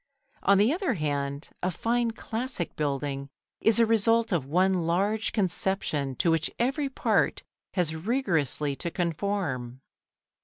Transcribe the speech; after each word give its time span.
On 0.41 0.57
the 0.57 0.73
other 0.73 0.95
hand, 0.95 1.49
a 1.61 1.69
fine 1.69 2.09
classic 2.09 2.75
building 2.75 3.29
is 3.59 3.77
the 3.77 3.85
result 3.85 4.31
of 4.31 4.47
one 4.47 4.73
large 4.87 5.31
conception 5.31 6.15
to 6.15 6.31
which 6.31 6.49
every 6.57 6.89
part 6.89 7.43
has 7.75 7.95
rigorously 7.95 8.75
to 8.77 8.89
conform. 8.89 9.81